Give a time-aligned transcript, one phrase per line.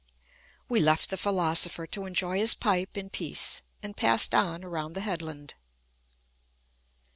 [0.67, 5.01] We left the philosopher to enjoy his pipe in peace, and passed on around the
[5.01, 5.53] headland.